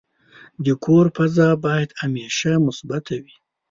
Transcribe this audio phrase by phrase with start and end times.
[0.65, 3.35] د کور فضا باید همیشه مثبته وي.